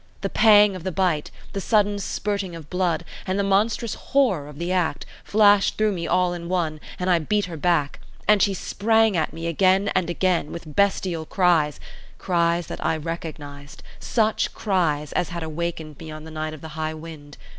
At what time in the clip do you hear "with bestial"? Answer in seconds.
10.51-11.27